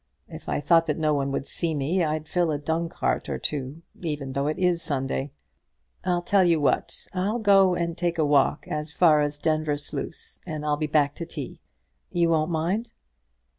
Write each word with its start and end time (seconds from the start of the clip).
If 0.27 0.49
I 0.49 0.59
thought 0.59 0.87
that 0.87 0.97
no 0.97 1.13
one 1.13 1.31
would 1.31 1.45
see 1.45 1.75
me, 1.75 2.03
I'd 2.03 2.27
fill 2.27 2.49
a 2.49 2.57
dung 2.57 2.89
cart 2.89 3.29
or 3.29 3.37
two, 3.37 3.83
even 4.01 4.33
though 4.33 4.47
it 4.47 4.57
is 4.57 4.81
Sunday. 4.81 5.31
I'll 6.03 6.23
tell 6.23 6.43
you 6.43 6.59
what; 6.59 7.05
I'll 7.13 7.37
go 7.37 7.75
and 7.75 7.95
take 7.95 8.17
a 8.17 8.25
walk 8.25 8.67
as 8.67 8.93
far 8.93 9.21
as 9.21 9.37
Denvir 9.37 9.77
Sluice; 9.79 10.39
and 10.47 10.65
I'll 10.65 10.75
be 10.75 10.87
back 10.87 11.13
to 11.17 11.25
tea. 11.27 11.59
You 12.09 12.29
won't 12.29 12.49
mind?" 12.49 12.89